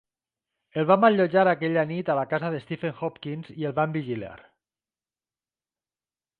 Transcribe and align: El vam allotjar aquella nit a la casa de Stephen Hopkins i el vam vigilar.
El 0.83 0.87
vam 0.91 1.03
allotjar 1.09 1.43
aquella 1.51 1.83
nit 1.91 2.09
a 2.09 2.15
la 2.21 2.25
casa 2.33 2.49
de 2.55 2.63
Stephen 2.65 2.97
Hopkins 3.03 3.53
i 3.59 3.69
el 3.71 3.79
vam 3.83 3.95
vigilar. 4.01 4.35